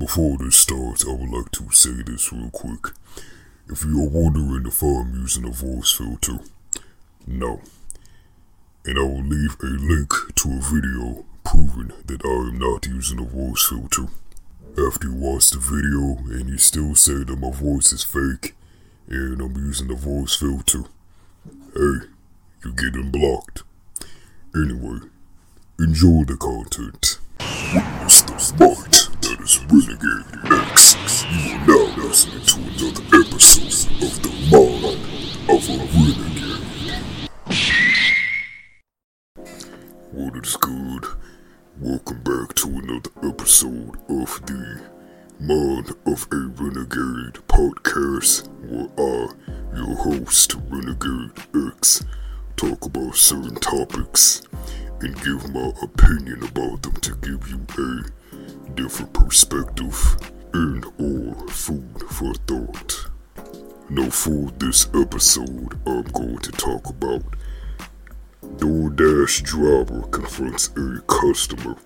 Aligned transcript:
Before 0.00 0.38
this 0.38 0.56
starts, 0.56 1.06
I 1.06 1.12
would 1.12 1.28
like 1.28 1.50
to 1.50 1.70
say 1.72 1.90
this 2.06 2.32
real 2.32 2.48
quick. 2.48 2.94
If 3.68 3.84
you 3.84 4.02
are 4.02 4.08
wondering 4.08 4.64
if 4.66 4.80
I'm 4.80 5.12
using 5.14 5.44
a 5.44 5.50
voice 5.50 5.92
filter, 5.92 6.38
no. 7.26 7.60
And 8.86 8.98
I 8.98 9.02
will 9.02 9.22
leave 9.22 9.58
a 9.62 9.66
link 9.66 10.10
to 10.36 10.48
a 10.48 10.60
video 10.62 11.26
proving 11.44 11.92
that 12.06 12.24
I 12.24 12.48
am 12.48 12.58
not 12.58 12.86
using 12.86 13.18
a 13.20 13.24
voice 13.24 13.68
filter. 13.68 14.06
After 14.78 15.08
you 15.08 15.16
watch 15.16 15.50
the 15.50 15.58
video 15.58 16.16
and 16.34 16.48
you 16.48 16.56
still 16.56 16.94
say 16.94 17.22
that 17.22 17.38
my 17.38 17.50
voice 17.50 17.92
is 17.92 18.02
fake 18.02 18.54
and 19.06 19.42
I'm 19.42 19.54
using 19.54 19.92
a 19.92 19.96
voice 19.96 20.34
filter, 20.34 20.84
hey, 21.74 22.06
you're 22.64 22.72
getting 22.72 23.10
blocked. 23.10 23.64
Anyway, 24.54 25.00
enjoy 25.78 26.24
the 26.24 26.38
content. 26.40 27.18
Witness 27.74 28.22
the 28.22 28.64
that 28.64 29.09
is 29.50 29.58
Renegade 29.64 30.30
X. 30.70 31.24
You 31.24 31.56
are 31.56 31.66
now 31.66 31.84
listening 31.96 32.44
to 32.44 32.56
another 32.60 33.04
episode 33.18 33.90
of 34.00 34.12
the 34.22 34.30
Mind 34.52 35.00
of 35.50 35.62
a 35.68 35.72
Renegade. 35.96 37.28
What 40.12 40.36
is 40.36 40.56
good? 40.56 41.04
Welcome 41.80 42.22
back 42.22 42.54
to 42.56 42.68
another 42.68 43.10
episode 43.24 43.96
of 44.08 44.40
the 44.46 44.80
Mind 45.40 45.90
of 46.06 46.28
a 46.30 46.36
Renegade 46.62 47.40
podcast, 47.48 48.48
where 48.68 48.88
I, 48.98 49.28
your 49.76 49.96
host, 49.96 50.54
Renegade 50.68 51.32
X, 51.74 52.04
talk 52.56 52.84
about 52.84 53.16
certain 53.16 53.56
topics 53.56 54.42
and 55.00 55.20
give 55.22 55.52
my 55.52 55.72
opinion 55.82 56.44
about 56.44 56.82
them 56.82 56.94
to 57.00 57.16
give 57.16 57.48
you 57.48 57.66
a 57.78 58.19
different 58.74 59.12
perspective 59.12 60.16
and 60.52 60.84
all 60.98 61.34
food 61.48 62.02
for 62.10 62.34
thought. 62.46 63.10
Now 63.88 64.10
for 64.10 64.50
this 64.58 64.88
episode, 64.94 65.78
I'm 65.86 66.02
going 66.04 66.38
to 66.38 66.52
talk 66.52 66.88
about 66.88 67.22
DoorDash 68.42 69.42
driver 69.42 70.02
confronts 70.08 70.70
a 70.76 71.00
customer 71.06 71.76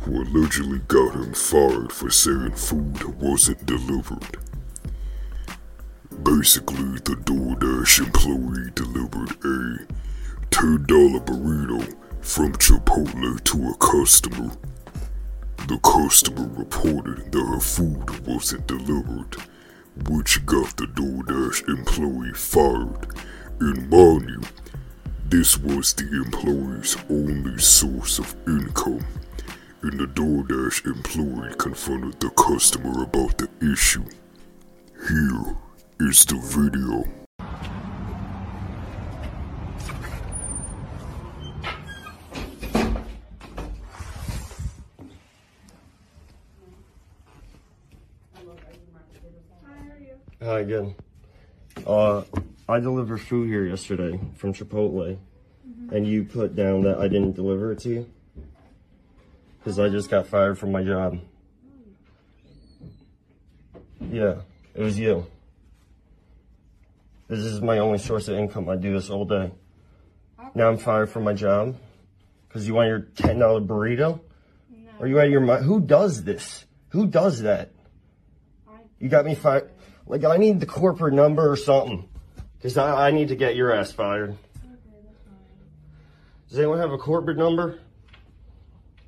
who 0.00 0.22
allegedly 0.22 0.80
got 0.88 1.14
him 1.14 1.32
fired 1.34 1.92
for 1.92 2.10
saying 2.10 2.52
food 2.52 3.02
wasn't 3.20 3.64
delivered. 3.66 4.38
Basically, 6.22 6.98
the 7.04 7.16
DoorDash 7.24 8.04
employee 8.04 8.70
delivered 8.74 9.30
a 9.44 9.86
$10 10.50 10.86
burrito 11.24 11.94
from 12.20 12.52
Chipotle 12.54 13.42
to 13.44 13.68
a 13.68 13.74
customer. 13.76 14.50
The 15.68 15.76
customer 15.80 16.48
reported 16.56 17.30
that 17.30 17.44
her 17.44 17.60
food 17.60 18.26
wasn't 18.26 18.66
delivered, 18.66 19.36
which 20.08 20.46
got 20.46 20.74
the 20.78 20.86
DoorDash 20.86 21.68
employee 21.68 22.32
fired. 22.32 23.06
And 23.60 23.90
mind 23.90 24.30
you, 24.30 24.40
this 25.28 25.58
was 25.58 25.92
the 25.92 26.06
employee's 26.24 26.96
only 27.10 27.58
source 27.58 28.18
of 28.18 28.34
income, 28.46 29.04
and 29.82 30.00
the 30.00 30.06
DoorDash 30.06 30.86
employee 30.86 31.54
confronted 31.58 32.18
the 32.18 32.30
customer 32.30 33.02
about 33.02 33.36
the 33.36 33.50
issue. 33.60 34.06
Here 35.06 35.54
is 36.00 36.24
the 36.24 36.38
video. 36.38 37.27
Hi 50.40 50.60
again. 50.60 50.94
Uh, 51.84 52.22
I 52.68 52.78
delivered 52.78 53.20
food 53.20 53.48
here 53.48 53.64
yesterday 53.66 54.20
from 54.36 54.52
Chipotle, 54.54 55.18
and 55.90 56.06
you 56.06 56.22
put 56.22 56.54
down 56.54 56.82
that 56.82 56.98
I 56.98 57.08
didn't 57.08 57.32
deliver 57.32 57.72
it 57.72 57.80
to 57.80 57.88
you 57.88 58.10
because 59.58 59.80
I 59.80 59.88
just 59.88 60.08
got 60.08 60.28
fired 60.28 60.56
from 60.56 60.70
my 60.70 60.84
job. 60.84 61.18
Yeah, 64.00 64.36
it 64.76 64.82
was 64.82 64.96
you. 64.96 65.26
This 67.26 67.40
is 67.40 67.60
my 67.60 67.78
only 67.78 67.98
source 67.98 68.28
of 68.28 68.38
income. 68.38 68.68
I 68.68 68.76
do 68.76 68.92
this 68.92 69.10
all 69.10 69.24
day. 69.24 69.50
Now 70.54 70.68
I'm 70.68 70.78
fired 70.78 71.10
from 71.10 71.24
my 71.24 71.32
job 71.32 71.76
because 72.46 72.64
you 72.64 72.74
want 72.74 72.86
your 72.86 73.00
ten 73.00 73.40
dollar 73.40 73.60
burrito. 73.60 74.20
Are 75.00 75.08
you 75.08 75.18
out 75.18 75.26
of 75.26 75.32
your 75.32 75.40
mind? 75.40 75.64
Who 75.64 75.80
does 75.80 76.22
this? 76.22 76.64
Who 76.90 77.08
does 77.08 77.42
that? 77.42 77.72
You 79.00 79.08
got 79.08 79.24
me 79.24 79.34
fired. 79.34 79.72
Like, 80.08 80.24
I 80.24 80.38
need 80.38 80.58
the 80.58 80.66
corporate 80.66 81.14
number 81.14 81.50
or 81.50 81.56
something. 81.56 82.08
Because 82.56 82.76
I, 82.76 83.08
I 83.08 83.10
need 83.12 83.28
to 83.28 83.36
get 83.36 83.54
your 83.54 83.72
ass 83.72 83.92
fired. 83.92 84.36
Does 86.48 86.58
anyone 86.58 86.78
have 86.78 86.92
a 86.92 86.98
corporate 86.98 87.36
number? 87.36 87.78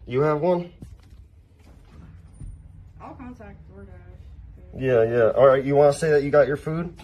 You 0.06 0.20
have 0.20 0.40
one? 0.40 0.70
I'll 3.00 3.14
contact 3.14 3.58
DoorDash. 3.72 3.86
Yeah, 4.78 5.02
yeah. 5.02 5.30
All 5.30 5.46
right, 5.46 5.64
you 5.64 5.74
want 5.74 5.94
to 5.94 5.98
say 5.98 6.10
that 6.10 6.22
you 6.22 6.30
got 6.30 6.46
your 6.46 6.58
food? 6.58 6.94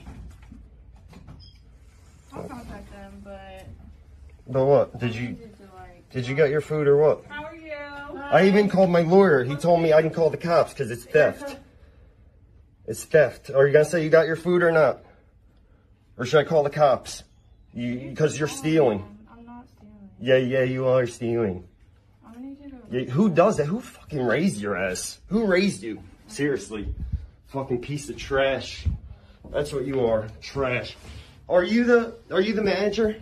I'll 2.32 2.44
contact 2.44 2.90
them, 2.92 3.22
but 3.24 3.66
But 4.46 4.66
what? 4.66 4.98
Did 5.00 5.14
you 5.14 5.28
needed 5.30 5.56
to 5.56 5.62
like. 5.74 6.08
did 6.10 6.28
you 6.28 6.34
get 6.34 6.50
your 6.50 6.60
food 6.60 6.86
or 6.86 6.98
what? 6.98 7.24
How 7.28 7.44
are 7.44 7.56
you? 7.56 7.72
I 8.18 8.46
even 8.46 8.68
called 8.68 8.90
my 8.90 9.00
lawyer. 9.00 9.42
He 9.42 9.56
told 9.56 9.80
me 9.80 9.92
I 9.94 10.02
can 10.02 10.10
call 10.10 10.28
the 10.28 10.36
cops 10.36 10.72
because 10.72 10.90
it's 10.90 11.04
theft. 11.04 11.56
It's 12.86 13.04
theft. 13.04 13.50
Are 13.50 13.66
you 13.66 13.72
gonna 13.72 13.84
say 13.84 14.04
you 14.04 14.10
got 14.10 14.26
your 14.26 14.36
food 14.36 14.62
or 14.62 14.70
not? 14.70 15.00
Or 16.16 16.24
should 16.24 16.38
I 16.40 16.44
call 16.44 16.62
the 16.62 16.70
cops? 16.70 17.24
You 17.74 18.08
because 18.08 18.38
you're 18.38 18.48
stealing. 18.48 19.04
I'm 19.30 19.44
not 19.44 19.66
stealing. 19.68 20.10
Yeah, 20.20 20.36
yeah, 20.36 20.62
you 20.62 20.86
are 20.86 21.06
stealing. 21.06 21.66
I'm 22.24 22.34
gonna 22.34 22.46
need 22.46 22.58
you 22.62 22.70
to. 22.70 22.76
Yeah, 22.90 23.10
who 23.12 23.28
does 23.28 23.56
that? 23.56 23.66
Who 23.66 23.80
fucking 23.80 24.22
raised 24.22 24.60
your 24.60 24.76
ass? 24.76 25.18
Who 25.28 25.46
raised 25.46 25.82
you? 25.82 26.00
Seriously. 26.28 26.88
Fucking 27.48 27.80
piece 27.80 28.08
of 28.08 28.16
trash. 28.16 28.86
That's 29.50 29.72
what 29.72 29.84
you 29.84 30.06
are. 30.06 30.28
Trash. 30.40 30.96
Are 31.48 31.64
you 31.64 31.84
the 31.84 32.14
are 32.30 32.40
you 32.40 32.54
the 32.54 32.62
manager? 32.62 33.16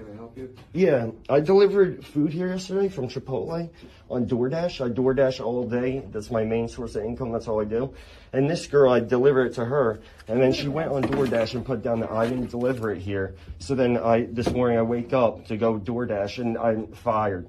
Can 0.00 0.12
I 0.12 0.16
help 0.16 0.36
you? 0.38 0.54
Yeah. 0.72 1.10
I 1.28 1.40
delivered 1.40 2.06
food 2.06 2.32
here 2.32 2.48
yesterday 2.48 2.88
from 2.88 3.08
Chipotle 3.08 3.68
on 4.10 4.26
DoorDash. 4.26 4.84
I 4.84 4.88
DoorDash 4.88 5.44
all 5.44 5.68
day. 5.68 6.02
That's 6.10 6.30
my 6.30 6.44
main 6.44 6.68
source 6.68 6.96
of 6.96 7.04
income. 7.04 7.32
That's 7.32 7.48
all 7.48 7.60
I 7.60 7.64
do. 7.64 7.92
And 8.32 8.48
this 8.48 8.66
girl, 8.66 8.90
I 8.92 9.00
delivered 9.00 9.48
it 9.48 9.54
to 9.56 9.64
her, 9.64 10.00
and 10.26 10.40
then 10.40 10.52
she 10.52 10.68
went 10.68 10.90
on 10.90 11.02
DoorDash 11.02 11.54
and 11.54 11.64
put 11.66 11.82
down 11.82 12.00
that 12.00 12.10
I 12.10 12.28
didn't 12.28 12.50
deliver 12.50 12.92
it 12.92 13.00
here. 13.00 13.34
So 13.58 13.74
then 13.74 13.98
I 13.98 14.26
this 14.30 14.50
morning 14.50 14.78
I 14.78 14.82
wake 14.82 15.12
up 15.12 15.46
to 15.48 15.56
go 15.56 15.78
DoorDash 15.78 16.38
and 16.38 16.56
I'm 16.56 16.92
fired 16.92 17.48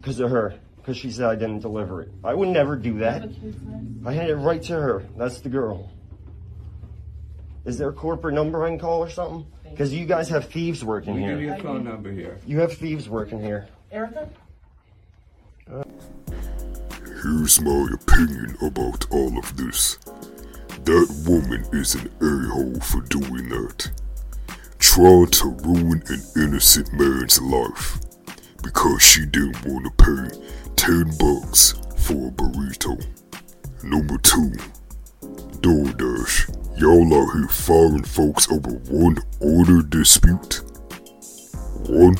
because 0.00 0.20
of 0.20 0.30
her. 0.30 0.54
Because 0.76 0.98
she 0.98 1.10
said 1.10 1.24
I 1.24 1.34
didn't 1.34 1.60
deliver 1.60 2.02
it. 2.02 2.10
I 2.22 2.34
would 2.34 2.48
never 2.48 2.76
do 2.76 2.98
that. 2.98 3.26
I 4.04 4.12
had 4.12 4.28
it 4.28 4.36
right 4.36 4.62
to 4.64 4.74
her. 4.74 5.02
That's 5.16 5.40
the 5.40 5.48
girl. 5.48 5.90
Is 7.64 7.78
there 7.78 7.88
a 7.88 7.92
corporate 7.92 8.34
number 8.34 8.64
I 8.64 8.68
can 8.70 8.78
call 8.78 9.00
or 9.02 9.08
something? 9.10 9.46
Because 9.70 9.92
you 9.92 10.06
guys 10.06 10.28
have 10.28 10.46
thieves 10.46 10.84
working 10.84 11.14
We 11.14 11.20
give 11.20 11.40
you 11.40 11.48
here. 11.48 11.56
a 11.56 11.62
phone 11.62 11.84
number 11.84 12.12
here. 12.12 12.38
You 12.46 12.60
have 12.60 12.72
thieves 12.74 13.08
working 13.08 13.40
here. 13.40 13.66
Erica? 13.90 14.28
Here's 17.22 17.60
my 17.60 17.88
opinion 17.94 18.56
about 18.60 19.06
all 19.10 19.38
of 19.38 19.56
this. 19.56 19.96
That 20.84 21.24
woman 21.26 21.64
is 21.72 21.94
an 21.94 22.10
a-hole 22.20 22.78
for 22.80 23.00
doing 23.02 23.48
that. 23.48 23.90
Trying 24.78 25.28
to 25.28 25.48
ruin 25.64 26.02
an 26.08 26.20
innocent 26.36 26.92
man's 26.92 27.40
life 27.40 27.98
because 28.62 29.00
she 29.02 29.24
didn't 29.24 29.64
want 29.64 29.86
to 29.86 30.04
pay 30.04 30.38
10 30.76 31.04
bucks 31.18 31.72
for 31.96 32.28
a 32.28 32.30
burrito. 32.30 33.02
Number 33.82 34.18
2. 34.18 34.52
DoorDash. 35.62 36.63
Y'all 36.76 37.14
out 37.14 37.32
here 37.34 37.46
firing 37.46 38.02
folks 38.02 38.50
over 38.50 38.70
one 38.90 39.16
order 39.38 39.80
dispute? 39.80 40.60
One? 41.88 42.16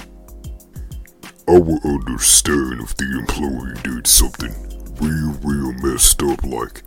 I 1.49 1.59
would 1.59 1.85
understand 1.85 2.81
if 2.81 2.97
the 2.97 3.19
employee 3.19 3.75
did 3.83 4.06
something 4.06 4.55
real, 5.01 5.33
real 5.43 5.73
messed 5.83 6.23
up, 6.23 6.45
like 6.45 6.83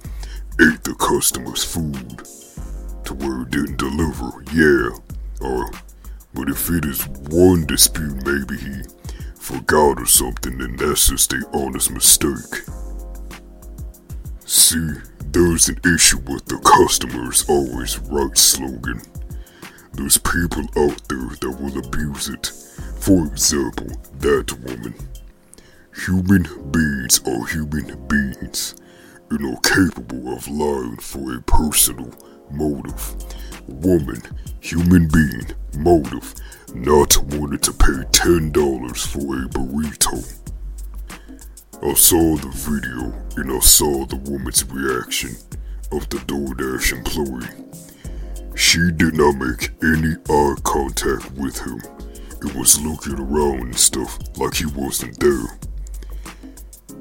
ate 0.62 0.82
the 0.86 0.96
customer's 0.98 1.66
food 1.66 2.24
to 3.04 3.14
where 3.14 3.42
it 3.42 3.52
didn't 3.52 3.78
deliver. 3.78 4.32
Yeah, 4.54 4.98
uh, 5.42 5.70
but 6.34 6.50
if 6.50 6.70
it 6.70 6.86
is 6.86 7.06
one 7.30 7.66
dispute, 7.66 8.26
maybe 8.26 8.56
he 8.56 8.82
forgot 9.36 10.00
or 10.00 10.06
something, 10.06 10.58
then 10.58 10.78
that's 10.78 11.10
just 11.10 11.34
a 11.34 11.42
honest 11.54 11.92
mistake. 11.92 12.64
See, 14.50 14.94
there's 15.32 15.68
an 15.68 15.78
issue 15.84 16.20
with 16.20 16.46
the 16.46 16.58
customers 16.60 17.44
always 17.50 18.00
right 18.00 18.38
slogan. 18.38 19.02
There's 19.92 20.18
people 20.18 20.64
out 20.78 21.06
there 21.10 21.28
that 21.42 21.58
will 21.60 21.78
abuse 21.78 22.30
it. 22.30 22.48
For 22.98 23.26
example, 23.26 23.88
that 24.20 24.54
woman. 24.64 24.96
Human 26.06 26.44
beings 26.72 27.20
are 27.28 27.46
human 27.46 28.08
beings, 28.08 28.76
you 29.30 29.38
know, 29.38 29.58
capable 29.58 30.34
of 30.34 30.48
lying 30.48 30.96
for 30.96 31.36
a 31.36 31.42
personal 31.42 32.14
motive. 32.50 33.16
Woman, 33.68 34.22
human 34.62 35.10
being, 35.10 35.52
motive, 35.78 36.34
not 36.74 37.18
wanting 37.18 37.60
to 37.60 37.74
pay 37.74 38.02
$10 38.16 39.08
for 39.12 39.44
a 39.44 39.50
burrito. 39.50 40.37
I 41.84 41.94
saw 41.94 42.36
the 42.38 42.50
video 42.50 43.14
and 43.38 43.52
I 43.52 43.60
saw 43.60 44.04
the 44.06 44.16
woman's 44.16 44.66
reaction 44.66 45.36
of 45.92 46.10
the 46.10 46.18
DoorDash 46.26 46.92
employee. 46.92 47.54
She 48.56 48.92
did 48.92 49.14
not 49.14 49.36
make 49.38 49.70
any 49.84 50.16
eye 50.28 50.56
contact 50.64 51.32
with 51.34 51.60
him. 51.60 51.80
It 52.42 52.56
was 52.56 52.82
looking 52.82 53.20
around 53.20 53.62
and 53.62 53.78
stuff 53.78 54.18
like 54.38 54.56
he 54.56 54.66
wasn't 54.66 55.20
there. 55.20 55.60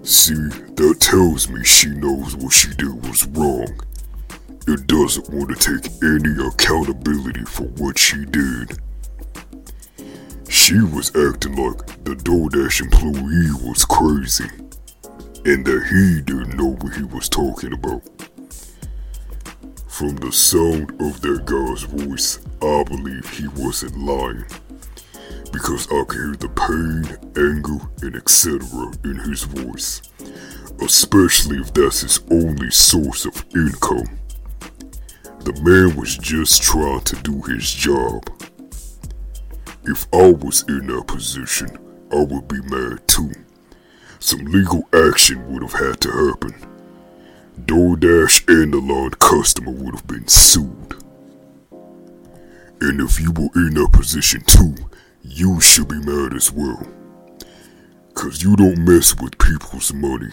See, 0.02 0.34
that 0.34 0.98
tells 1.00 1.48
me 1.48 1.64
she 1.64 1.88
knows 1.88 2.36
what 2.36 2.52
she 2.52 2.68
did 2.74 3.02
was 3.02 3.26
wrong. 3.28 3.80
It 4.68 4.86
doesn't 4.86 5.30
want 5.30 5.56
to 5.56 5.80
take 5.80 5.90
any 6.04 6.36
accountability 6.46 7.46
for 7.46 7.64
what 7.80 7.98
she 7.98 8.26
did. 8.26 8.78
She 10.50 10.78
was 10.80 11.08
acting 11.16 11.56
like 11.56 12.04
the 12.04 12.14
DoorDash 12.14 12.82
employee 12.82 13.66
was 13.66 13.86
crazy 13.86 14.65
and 15.46 15.64
that 15.64 15.86
he 15.86 16.20
didn't 16.22 16.56
know 16.56 16.74
what 16.80 16.96
he 16.96 17.04
was 17.04 17.28
talking 17.28 17.72
about. 17.72 18.02
From 19.86 20.16
the 20.16 20.32
sound 20.32 20.90
of 21.00 21.20
that 21.20 21.44
guy's 21.46 21.84
voice, 21.84 22.40
I 22.60 22.82
believe 22.82 23.28
he 23.30 23.46
wasn't 23.62 23.96
lying. 23.96 24.44
Because 25.52 25.86
I 25.86 26.02
could 26.02 26.18
hear 26.18 26.34
the 26.34 26.48
pain, 26.48 27.06
anger, 27.36 27.78
and 28.02 28.16
etc. 28.16 28.92
in 29.04 29.20
his 29.20 29.44
voice. 29.44 30.02
Especially 30.82 31.58
if 31.58 31.72
that's 31.72 32.00
his 32.00 32.20
only 32.32 32.72
source 32.72 33.24
of 33.24 33.44
income. 33.54 34.18
The 35.44 35.52
man 35.62 35.96
was 35.96 36.18
just 36.18 36.60
trying 36.64 37.02
to 37.02 37.16
do 37.22 37.40
his 37.42 37.70
job. 37.72 38.28
If 39.84 40.08
I 40.12 40.32
was 40.32 40.64
in 40.68 40.88
that 40.88 41.06
position, 41.06 41.68
I 42.12 42.24
would 42.24 42.48
be 42.48 42.60
mad 42.62 43.06
too. 43.06 43.30
Some 44.18 44.44
legal 44.46 44.88
action 44.92 45.52
would 45.52 45.62
have 45.62 45.72
had 45.72 46.00
to 46.00 46.10
happen. 46.10 46.54
DoorDash 47.60 48.48
and 48.48 48.72
the 48.72 48.78
lawn 48.78 49.10
customer 49.12 49.72
would 49.72 49.94
have 49.94 50.06
been 50.06 50.26
sued. 50.28 50.94
And 52.80 53.00
if 53.00 53.20
you 53.20 53.32
were 53.32 53.50
in 53.54 53.74
that 53.74 53.90
position 53.92 54.42
too, 54.46 54.74
you 55.22 55.60
should 55.60 55.88
be 55.88 55.98
mad 56.00 56.34
as 56.34 56.52
well. 56.52 56.86
Cause 58.14 58.42
you 58.42 58.56
don't 58.56 58.78
mess 58.78 59.14
with 59.20 59.38
people's 59.38 59.92
money. 59.92 60.30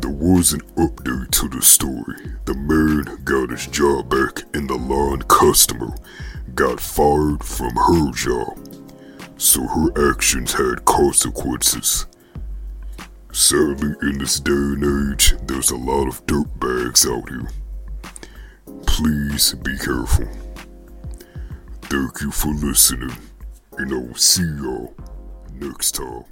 There 0.00 0.10
was 0.10 0.52
an 0.52 0.60
update 0.76 1.30
to 1.30 1.48
the 1.48 1.62
story. 1.62 2.16
The 2.44 2.54
man 2.54 3.22
got 3.24 3.50
his 3.50 3.66
job 3.66 4.10
back 4.10 4.42
and 4.54 4.68
the 4.68 4.76
lawn 4.76 5.22
customer 5.22 5.94
got 6.54 6.80
fired 6.80 7.42
from 7.42 7.74
her 7.74 8.12
job. 8.12 8.65
So 9.38 9.66
her 9.66 10.10
actions 10.10 10.52
had 10.52 10.84
consequences. 10.84 12.06
Sadly, 13.32 13.94
in 14.02 14.18
this 14.18 14.40
day 14.40 14.52
and 14.52 15.12
age, 15.12 15.34
there's 15.42 15.70
a 15.70 15.76
lot 15.76 16.08
of 16.08 16.24
dirtbags 16.26 17.06
out 17.06 17.28
here. 17.28 17.48
Please 18.86 19.52
be 19.54 19.76
careful. 19.76 20.26
Thank 21.82 22.20
you 22.22 22.30
for 22.30 22.54
listening, 22.54 23.16
and 23.78 23.92
I 23.92 23.96
will 23.96 24.14
see 24.14 24.42
y'all 24.42 24.94
next 25.60 25.96
time. 25.96 26.24